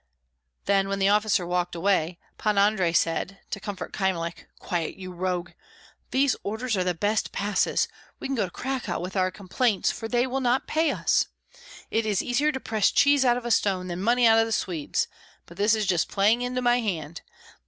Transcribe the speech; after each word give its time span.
Then, 0.65 0.87
when 0.89 0.97
the 0.97 1.09
officer 1.09 1.45
walked 1.45 1.75
away, 1.75 2.17
Pan 2.39 2.57
Andrei 2.57 2.91
said, 2.91 3.37
to 3.51 3.59
comfort 3.59 3.93
Kyemlich, 3.93 4.47
"Quiet, 4.57 4.95
you 4.95 5.11
rogue! 5.13 5.51
These 6.09 6.35
orders 6.41 6.75
are 6.75 6.83
the 6.83 6.95
best 6.95 7.31
passes; 7.31 7.87
we 8.19 8.27
can 8.27 8.33
go 8.33 8.45
to 8.45 8.51
Cracow 8.51 8.99
with 8.99 9.15
our 9.15 9.29
complaints, 9.29 9.91
for 9.91 10.07
they 10.07 10.25
will 10.25 10.41
not 10.41 10.65
pay 10.65 10.89
us. 10.89 11.27
It 11.91 12.07
is 12.07 12.23
easier 12.23 12.51
to 12.51 12.59
press 12.59 12.89
cheese 12.89 13.23
out 13.23 13.37
of 13.37 13.45
a 13.45 13.51
stone 13.51 13.89
than 13.89 14.01
money 14.01 14.25
out 14.25 14.39
of 14.39 14.47
the 14.47 14.51
Swedes. 14.51 15.07
But 15.45 15.57
this 15.57 15.75
is 15.75 15.85
just 15.85 16.09
playing 16.09 16.41
into 16.41 16.63
my 16.63 16.79
hand. 16.79 17.21